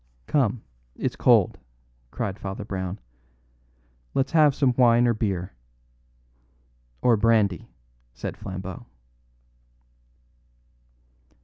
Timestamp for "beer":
5.13-5.53